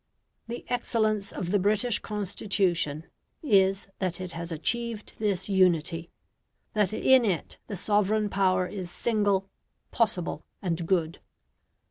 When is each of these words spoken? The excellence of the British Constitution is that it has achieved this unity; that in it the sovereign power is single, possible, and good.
The 0.47 0.65
excellence 0.67 1.31
of 1.31 1.51
the 1.51 1.59
British 1.59 1.99
Constitution 1.99 3.05
is 3.43 3.87
that 3.99 4.19
it 4.19 4.31
has 4.31 4.51
achieved 4.51 5.13
this 5.19 5.47
unity; 5.47 6.09
that 6.73 6.91
in 6.91 7.23
it 7.23 7.59
the 7.67 7.77
sovereign 7.77 8.27
power 8.27 8.65
is 8.65 8.89
single, 8.89 9.47
possible, 9.91 10.43
and 10.59 10.87
good. 10.87 11.19